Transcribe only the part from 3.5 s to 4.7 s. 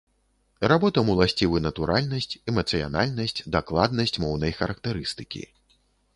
дакладнасць моўнай